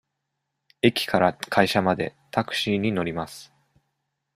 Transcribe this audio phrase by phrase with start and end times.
[0.81, 3.53] 駅から会社までタクシーに乗ります。